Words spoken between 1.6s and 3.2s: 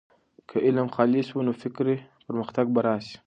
فکري پرمختګ به راسي.